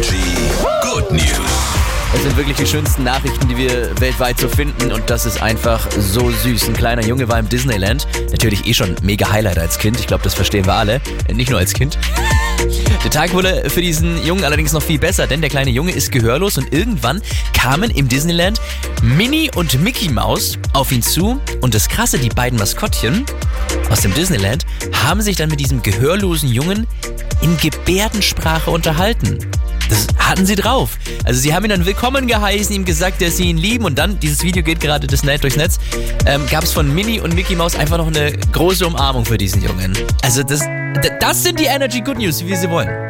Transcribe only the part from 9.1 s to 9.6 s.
Highlight